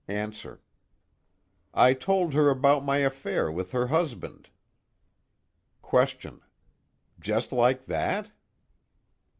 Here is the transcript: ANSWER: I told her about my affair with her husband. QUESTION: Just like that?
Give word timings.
ANSWER: 0.07 0.59
I 1.75 1.93
told 1.93 2.33
her 2.33 2.49
about 2.49 2.83
my 2.83 2.97
affair 2.97 3.51
with 3.51 3.69
her 3.69 3.85
husband. 3.85 4.49
QUESTION: 5.83 6.41
Just 7.19 7.51
like 7.51 7.85
that? 7.85 8.31